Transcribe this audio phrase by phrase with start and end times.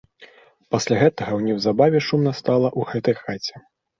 [0.75, 3.63] Пасля гэтага неўзабаве шумна стала ў гэтай хаце.